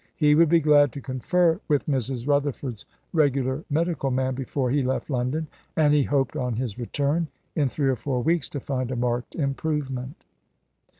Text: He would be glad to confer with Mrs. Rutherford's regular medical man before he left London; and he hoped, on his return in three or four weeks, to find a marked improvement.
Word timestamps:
He 0.15 0.33
would 0.33 0.49
be 0.49 0.59
glad 0.61 0.91
to 0.93 0.99
confer 0.99 1.59
with 1.67 1.85
Mrs. 1.85 2.27
Rutherford's 2.27 2.87
regular 3.13 3.63
medical 3.69 4.09
man 4.09 4.33
before 4.33 4.71
he 4.71 4.81
left 4.81 5.11
London; 5.11 5.45
and 5.75 5.93
he 5.93 6.01
hoped, 6.01 6.35
on 6.35 6.55
his 6.55 6.79
return 6.79 7.27
in 7.55 7.69
three 7.69 7.87
or 7.87 7.95
four 7.95 8.23
weeks, 8.23 8.49
to 8.49 8.59
find 8.59 8.89
a 8.89 8.95
marked 8.95 9.35
improvement. 9.35 10.25